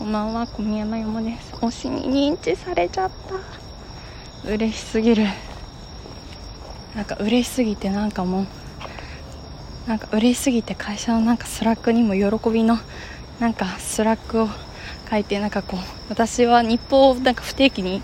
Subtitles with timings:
[0.00, 1.52] こんばんは、小宮山よもです。
[1.56, 3.10] 推しに認知されちゃっ
[4.42, 4.50] た。
[4.50, 5.26] 嬉しすぎる。
[6.96, 8.46] なんか嬉しすぎてなんかも
[9.86, 12.78] う、なんか嬉しすぎて会社のなんか Slack にも喜びの
[13.40, 14.48] なんか Slack を
[15.10, 18.00] 書いてなんかこう私は日報をなんか不定期に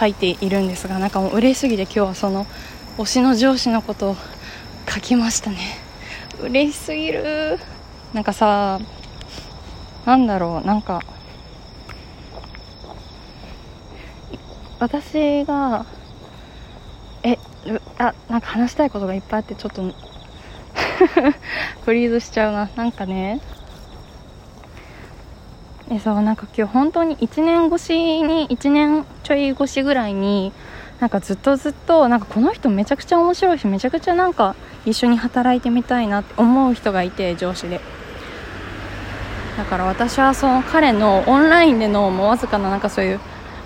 [0.00, 2.46] 書いているんですがなんかもう嬉しすぎて今日はその
[2.96, 4.16] 推しの上司のことを
[4.88, 5.58] 書きましたね
[6.40, 7.58] 嬉しすぎる
[8.14, 8.80] なんかさ
[10.06, 11.02] なんだろうなんか
[14.78, 15.86] 私が
[17.22, 17.38] え
[17.98, 19.82] あなんか話したいことがいっぱいあってちょっと
[21.84, 22.68] フリーズしちゃうな。
[22.76, 23.40] なんかね。
[25.90, 30.50] えそうなんか今日本当に1年越しに1年ちょい越しぐらいに
[30.98, 37.80] なんかずっとずっとなんかこの人めちゃくちゃ面白いしめちゃくちゃなんか一緒に働いてみたいなって思う人がいて上司で。
[39.58, 43.20] だから私はその彼のオンラインでのもうわずかななんかそういう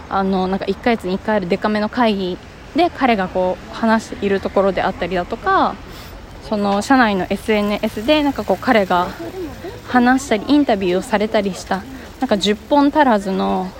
[0.08, 2.38] あのなんか1ヶ月に1回あるデカめの会議
[2.76, 5.74] で彼がこう話しているところであったりだとか
[6.48, 9.08] その社内の SNS でなんかこう彼が
[9.88, 11.82] 話したりインタビューをされたりした
[12.20, 13.70] なんか10本足らずの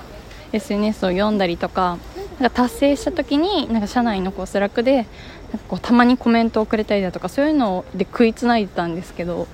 [0.53, 1.99] SNS を読んだりとか
[2.39, 5.09] なんか達成した時になんか社内のこう Slack でなんか
[5.69, 9.47] こうたまにコメントをくれたりだとかそういうので食いつないでたんですけど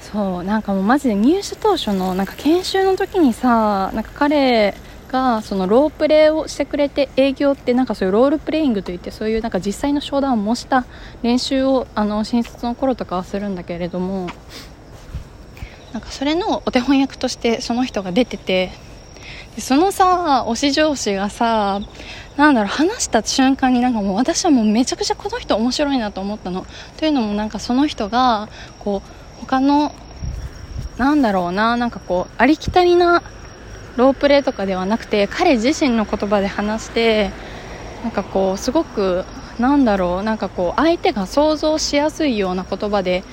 [0.00, 4.74] そうなんかもうマジで入社当初のなんか研修の時にさなんか彼
[5.08, 10.86] がそのロープレーをしてくれて営業ってなんかそういうロールプレイングといってそういうなんか実際の商談を模した
[11.22, 14.28] 練習をあの新卒の頃とかはするんだけれども
[15.92, 18.70] なんかそれのお手本役としてその人が出てて
[19.56, 21.80] でそのさ推し上司がさ
[22.36, 26.64] なんだろう話した瞬間になんかもう私はもうめちゃくちゃこの人面白いなと思ったの。
[26.96, 28.48] というのもなんかその人が
[28.78, 29.92] こう他の
[30.98, 33.22] なんだろうななんかこうありきたりな
[33.98, 37.32] ロープレーとかではなくて彼自身の言葉で話して
[38.04, 39.24] なんかこうすごく
[39.58, 43.24] なんだろうなんかこう相手が想像しやすいような言葉で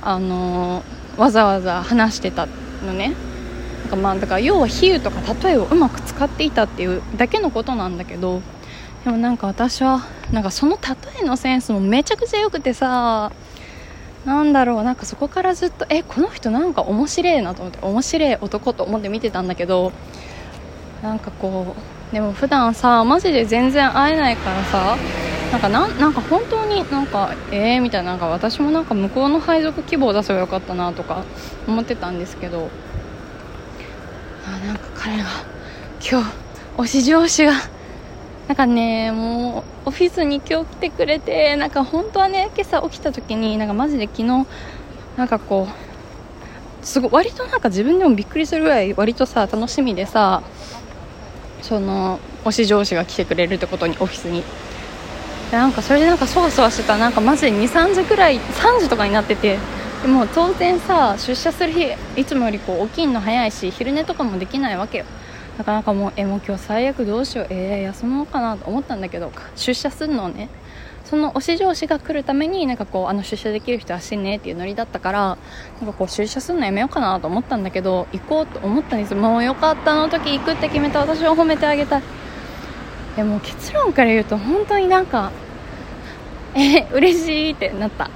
[0.00, 0.82] あの、
[1.18, 2.46] わざわざ話してた
[2.84, 3.14] のね。
[3.82, 8.40] なんかまあだから要は比喩とか例えをうまく使っていたっていうだけのことなんだけど
[9.04, 13.30] でもなんか私はなんかその例えのセンスもめちゃくちゃ良くてさ
[14.24, 19.92] なんだろうなんかそこからずっとえこの人なんか面白いなと思って面白い男と思って見てたんだけど
[21.02, 21.74] なんかこ
[22.10, 24.96] うでも普段さマジで全然会えないからさ
[25.52, 31.24] なんかなんなんか本当になんかえーみたいななんか私もなんか向こうの配属希望出せばよかったなとか
[31.68, 32.70] 思ってたんですけど
[34.46, 35.24] あなんか彼が
[36.00, 36.30] 今日
[36.78, 37.52] 推し上司が
[38.48, 44.46] なんかねもうオフィスに今日来てくれてなんか本当はね今朝起きた時になんかマジで昨日
[45.16, 45.66] なんかこ
[46.82, 50.42] うすごい割となんか自分でもびっくりするぐらい割とさ楽しみでさ
[51.62, 54.42] その推し上司が来てくれるってことにオフィスに。
[55.50, 59.58] でなんかそれでなんかそわそわしてたなんかマジで23時ぐらい3時とかになってて
[60.02, 65.04] でも当然さ出社する日いつもよりこう起きんの早いし昼寝とかもできないわけよ。
[65.58, 67.46] なかなかもうえもう今日最悪どうしよう。
[67.50, 70.48] えー、休もうかなと思ったんだけど出社するのね。
[71.04, 75.38] その推し上司が来るためになんかこうあの出社できる人はしてねっていうノリだったから
[75.80, 81.98] なんかこう出社するのやめようかなと思ったんだけど行こうと思ったんですもうよかったあの時行くって決めた私を褒めてあげた。
[81.98, 82.02] い
[83.16, 85.30] でも結論から言うと本当になんか
[86.54, 88.10] え嬉しいってなった。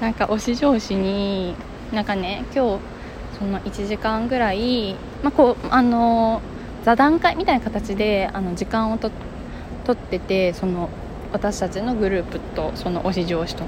[0.00, 1.54] なんか推し上司に
[1.92, 2.91] なんかね今日
[3.42, 4.94] その1時間ぐらい、
[5.24, 6.40] まあ、こうあの
[6.84, 9.10] 座談会みたいな形であの時間をと
[9.84, 10.88] 取っててその
[11.32, 13.64] 私たちのグループとその推し上司と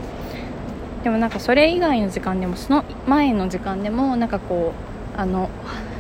[1.02, 4.72] でもなんかそれ以外の時間でもその前の時間でもなんかこ
[5.16, 5.50] うあの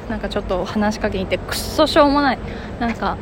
[0.08, 2.38] なんかちょっと話しかけに行ってくっそしょうもない。
[2.78, 3.16] なんか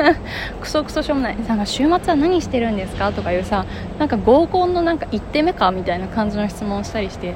[0.60, 1.36] クソクソしょうもない。
[1.48, 3.12] なんか週末は何してるんですか？
[3.12, 3.64] とかいうさ
[3.98, 5.70] なんか合コンのなんか1手目か？
[5.70, 7.34] みたいな感じの質問をしたりして。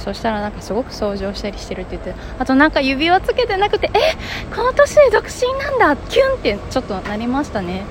[0.00, 3.98] そしたらなんかすごく掃除をしたりしてるって言ってあとなんか指輪つけてなくてえ
[4.54, 7.84] この年で独身なんだキュンってちょっとなりましたね。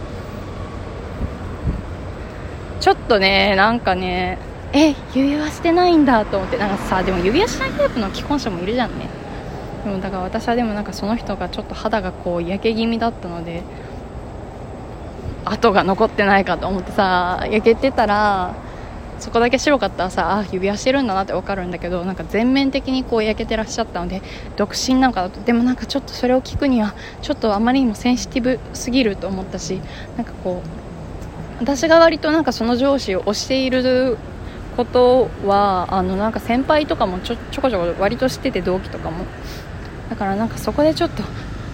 [2.80, 4.38] ちょっとねなんかね
[4.74, 9.08] え指輪してないんだと思ってなんかさでも指輪しないタイプの既婚者もいるじゃんね。
[9.86, 13.64] でもだから私はでもなんかその人がちょっと肌がこう焼け気味だったので
[15.46, 18.56] 跡が残ってないかと思ってさ焼けてたら
[19.24, 24.22] そこだけ白かったらさあ指輪してるんだなって分かるんだけどなんか全面的にこう焼けてらっしゃったので
[24.58, 29.80] 独身なんかだとでもなんかちょっとそれを聞くにはちょっとあまりにもセンシティブすぎると思ったし
[30.18, 34.18] なんかこう私が割となんかその上司を推している
[34.76, 39.26] ことはあのなんか先輩とかもちょちょこちょこ割と知ってて同期とかも。
[40.10, 41.24] だからなんかそこでちょっと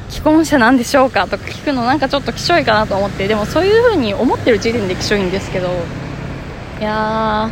[0.10, 5.70] 既婚者なんでしょうかとか聞くのなんかちょっときしょいかなと思ってでもそういう風に思ってる時点できしょいんですけど
[6.80, 7.50] いや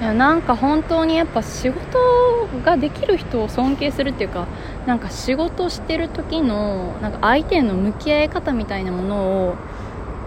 [0.00, 4.46] いやなんか本当にやっぱ仕事ができる人を尊敬するっていうか
[4.86, 9.54] なんか仕事してる時のなんか相手への向き合い方みたいなものを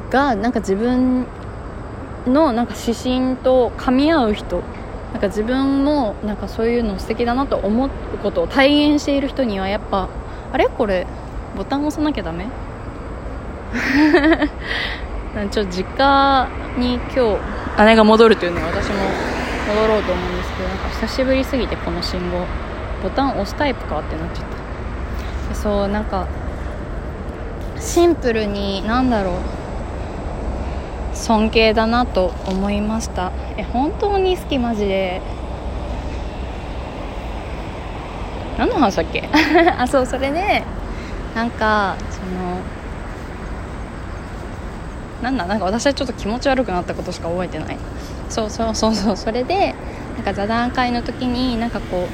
[0.10, 1.28] がなんか自分
[2.26, 4.64] のなんか指針と噛み合う人
[5.12, 7.90] なんか自分もなんかそういうの素敵だなと思う
[8.24, 10.10] ことを体現している人にはやっぱ
[10.52, 11.06] あれこれ
[11.56, 12.48] ボタン押さなきゃダメ？
[15.52, 16.48] ちょっと実家
[16.78, 17.38] に今
[17.78, 18.96] 日姉が戻るというのは私も
[19.68, 22.46] 戻ろうと思うんですけどなんか久しぶりすぎてこの信号
[23.04, 24.46] ボタン押すタイプかってなっちゃっ
[25.50, 25.56] た。
[25.56, 26.28] そうなんか
[27.80, 29.36] シンプルになんだろう
[31.16, 33.32] 尊敬だなと思いました。
[33.58, 35.22] え本当に好きマジで。
[38.58, 39.28] 何の話だっけ？
[39.78, 40.64] あそうそれで
[41.36, 42.60] なんかその
[45.22, 47.78] なんだなんか私はちょっと気持ち悪くなったことしか覚えてない。
[48.30, 49.76] そうそうそうそうそれで
[50.16, 52.08] なんか座談会の時になんかこ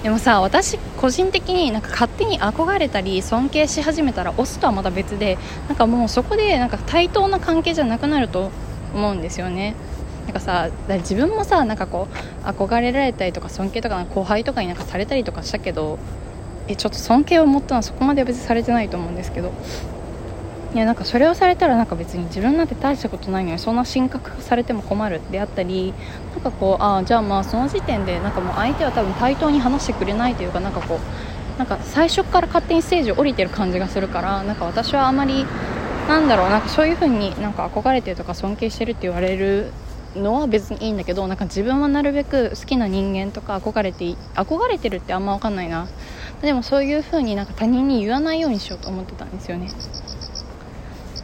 [0.00, 5.36] うでもさ私個人的になんか勝手に憧れたり尊敬し始めたら押すとはまた別で
[5.68, 8.50] なんかもうそこでなんか対等な関係じゃなくなると
[8.94, 9.74] 思うんですよね。
[10.24, 12.08] なんかさ自分もさなんかこ
[12.44, 15.98] う憧れられたりとか尊敬とか後輩とかになんかされたりとかしたけど
[16.68, 19.52] えちょっと尊敬を持ったのはそこまで別にされてないと思うんですけど。
[20.72, 25.92] いやなんかそれをされたらなんか別に自分なんて大したことないのにそんな神格化されても困るであったり
[26.32, 35.44] なんかこうあじゃあまあその時点でなんかもう相手は多分対等に話してくれないというかなんかこうなんか最初から勝手にステージを降りてる感じがするからなんか私はあまり
[36.06, 39.72] なんだろうなんかそういう風になんか憧れてるとか尊敬してるって言われる
[40.14, 45.88] のは別にいいんだけどなんか自分はなるべく好きな人間とか憧れて憧れてるってあんま分かんないな。
[46.42, 49.68] でもそういう風になんか他人に言わないようにしようと思ってたんですよね。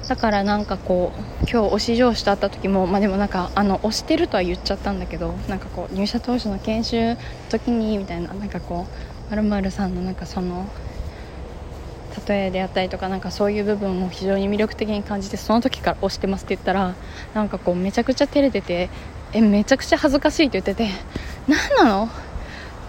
[0.08, 1.20] だからなんかこう
[1.50, 7.16] 今日推し上司と会った時もまあでもなんかあの推してるとは言っちゃったんだけどなんかこう入社当初の研修の
[7.50, 8.86] 時にみたいななんかこ
[9.28, 10.66] うまるまるさんのなんかその
[12.28, 16.94] 例えであったりとかなんかそういう部分を非常に魅力的に感じてその時から推してますって言ったら
[17.34, 18.88] なんかこうめちゃくちゃ照れてて
[19.32, 20.88] えめちゃくちゃ恥ずかしいって言ってて
[21.48, 22.08] 何なの？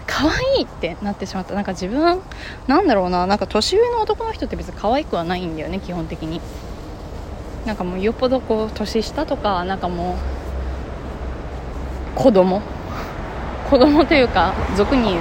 [0.06, 1.54] 可愛いってなってしまった。
[1.54, 2.22] なんか自分
[2.66, 3.26] なんだろうな。
[3.26, 6.40] なんか年上の男の人って別に可愛くはないんだよね基本的に。
[7.68, 10.16] なんかもうよっぽどこう年下とかなんかも
[12.16, 12.62] う子供。
[13.68, 15.18] 子供というか俗に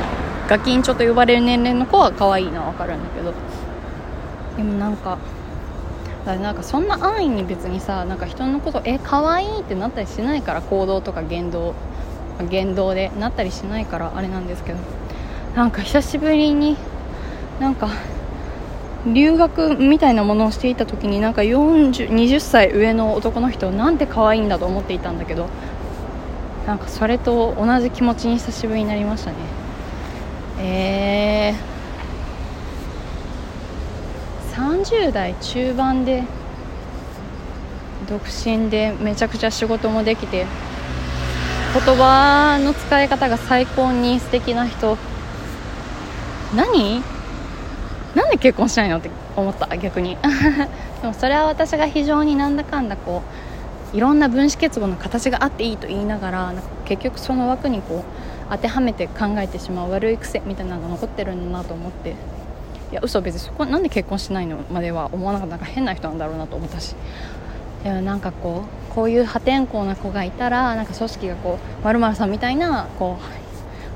[0.47, 3.33] ガキンチョと呼ばれる年齢の子は可愛いのは分かるんだけど。
[4.55, 5.17] でもなんか
[6.25, 11.73] なんかそんな安易に別にさなんか人のことえ可愛いってなったりしないから行動とか言動
[12.49, 14.79] 言動でなったりしないからあれなんですけど。
[15.53, 16.77] なんか久しぶりに
[17.59, 17.89] なんか
[19.13, 25.47] 留学みたいなものをしていた時になんか20歳上の男の人なんて可愛いんだと思っていたんだけど
[26.65, 29.37] なんかそれと同じ気持ちに久しぶりになりましたね。
[30.59, 36.23] えー、30代中盤で
[38.09, 40.45] 独身でめちゃくちゃ仕事もできて
[41.73, 44.97] 言葉の使い方が最高に素敵な人。
[46.55, 47.16] 何？
[48.15, 50.17] なんで結婚しないのって思った逆に。
[51.01, 53.21] でもそれは私が非常になんだかんだこ
[53.93, 56.53] ういろんな分子結合の形があっていいと言いながら
[56.85, 58.03] 結局その枠にこう
[58.49, 62.15] 当てはめて考えてしまう悪い癖みたいなのが残ってるんだなと思って。
[62.89, 65.57] いや嘘別にそこなんで結婚しないのまでは思わなかった。
[65.57, 66.95] なんか変な人なんだろうなと思ったし。
[67.83, 73.46] いやなんかこうこういう破天荒な子がいたらなんか組織がこうまるさんみたいなこう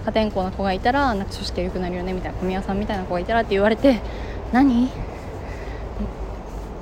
[0.06, 4.02] 破天荒な子がいたらなんか組織が良くなるよねみたいな小宮さんみたいな子がいたらって言われて
[4.52, 4.90] 何？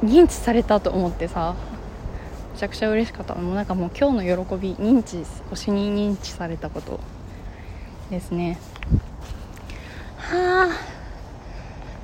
[0.04, 1.56] 認知されたと思ってさ
[2.54, 5.18] めちゃくちゃ嬉しかったもうなんかもう今日の喜び認知
[5.52, 7.00] 推しに認知されたこと
[8.10, 8.58] ですね。
[10.18, 11.00] はあ。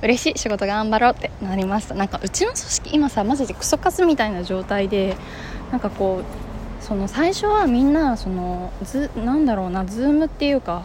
[0.02, 1.94] 嬉しい仕事頑張ろうってなりました。
[1.94, 5.16] なんかうちの組織今さマジでクソカスみたいな状態で
[5.72, 10.84] なんかこうその最初はみんなそのずなんだろうなズームっていうか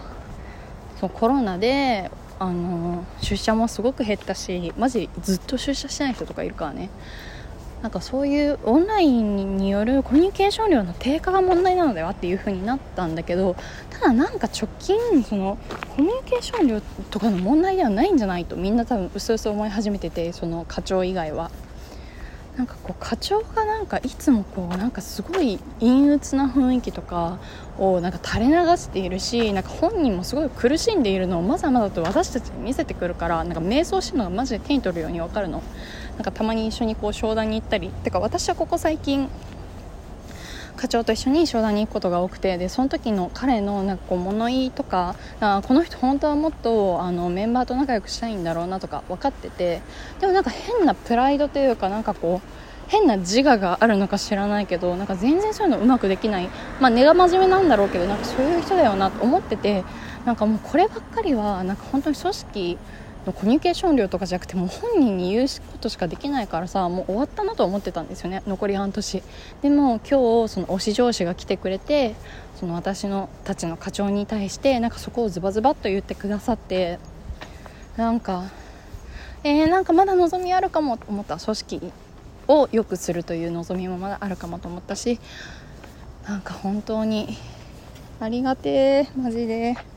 [1.01, 6.91] そうコロナであの出社もすごく減ったしマジずっと出社してない人とかいるからね。
[7.81, 13.55] なんかそういうオンラインによるコミュニケーション量の低下が問題なのではっていう風になったんだけど
[13.89, 15.57] ただなんか直近その
[15.95, 21.49] コミュニケーション量とかの問題ではないんじゃないとみんな多分うすうす思い始めててその課長以外は。
[22.61, 27.39] なんかこう課長がなんかいつもこうなんかすごい陰鬱な雰囲気とか
[27.79, 35.63] をなんか垂れ流しているしなんか本人もすごい苦しんでいるのをまざまざと私たちに見せてくるからなんか瞑想してるのがマジで手に取るように分かるの。
[36.17, 39.27] なんかたまに一緒にこう商談に行ったりてか私はここ最近
[40.75, 49.81] 課長と一緒に商談に行くことが多くてでその時の彼のなんかこう物言いとかあこの人本当はもっとあのメンバーと仲良くしたいんだろうなとか分かってて
[50.19, 52.47] でもなんか変なプライドというかなんかこう
[52.87, 56.49] 変な自我があるのか知らないけどなんか全然そういうのうまくできない
[56.81, 59.85] まあ根が真面目なんだろうけどなんかそういう人だよなと思ってて
[60.25, 62.77] なんかもうこればっかりはなんか本当に組織
[63.25, 68.41] コミュニケーション量とかじゃなくてもう本人に言うことしかできないからさもう終わったなと思ってたんですよね。
[68.47, 69.23] 残り半年。
[69.61, 72.15] でも今日その推し上司が来てくれて
[72.55, 76.97] その私のたちの課長に対してなんかそこをズバズバっと言ってくださって
[77.95, 78.45] なんか
[79.43, 81.37] えー、なんかまだ望みあるかもと思った。
[81.37, 81.91] 組織
[82.47, 85.19] を良くするという望みもまだあるかもと思ったし
[86.27, 87.37] なんか本当に
[88.19, 89.90] ありがてえマジで。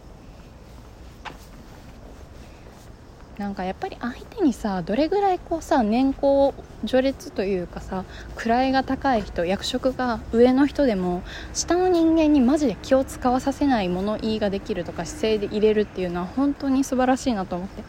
[3.38, 6.54] なんかやっぱり相手にさどれぐらいこうさ年功
[6.86, 8.04] 序列というかさ
[8.36, 11.22] 位が高い人役職が上の人でも
[11.52, 17.82] 下の人間にマジで気を使わさせない物言いができるとか姿勢で入れるっていうのは本当に素晴らしいなと思って。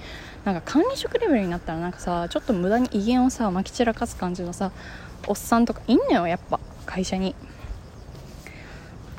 [0.45, 4.71] なんか管理職レベルになったらなんかさちょっと無駄に威厳をさまき散らかす感じのさ
[5.27, 7.33] おっさんとかいんのよやっぱ会社に。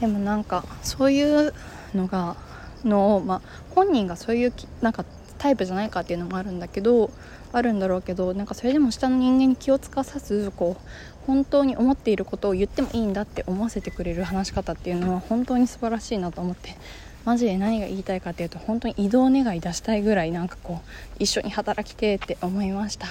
[0.01, 1.53] でもなんかそういう
[1.97, 2.37] のが
[2.85, 3.41] のを、まあ、
[3.75, 5.05] 本人がそういうなんか
[5.37, 7.11] タイプじゃないかっていうのもあるんだけど
[7.53, 16.77] あるんだろうけどなんかそれでも下の人間に気を使わさずこう本当に思っていることを言ってもいいんだって思わせてくれる話し方っていうのは本当に素晴らしいなと思って
[17.25, 23.09] マジで何が言いたいかっていうと本当に移動願い出したいぐらいなんかこう一緒に働きてって思いました。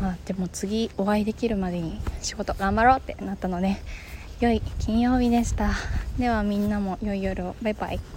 [0.00, 3.76] まあでも次お会いできるまでに仕事頑張ろうってなったので
[4.40, 5.70] 良い金曜日でした。
[6.18, 7.54] ではみんなも良い夜を。
[7.62, 8.13] バイバイ。